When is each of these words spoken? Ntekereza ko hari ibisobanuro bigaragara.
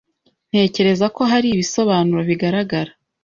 Ntekereza 0.49 1.05
ko 1.15 1.21
hari 1.31 1.47
ibisobanuro 1.51 2.21
bigaragara. 2.29 2.91